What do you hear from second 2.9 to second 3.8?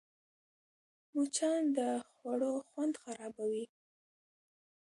خرابوي